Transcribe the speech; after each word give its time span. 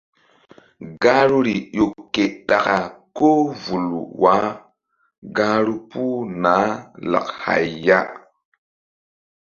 Gahruri 1.01 1.55
ƴo 1.77 1.85
ke 2.13 2.23
ɗaka 2.47 2.77
ko 3.17 3.27
vul 3.61 3.87
wah 4.21 4.45
gahru 5.35 5.75
puh 5.89 6.15
naah 6.41 6.71
lak 7.11 7.27
hay 7.43 7.65
ya. 7.85 7.99